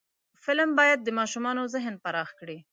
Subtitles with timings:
[0.43, 2.57] فلم باید د ماشومانو ذهن پراخ کړي